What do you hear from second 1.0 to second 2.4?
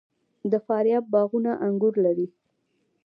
باغونه انګور لري.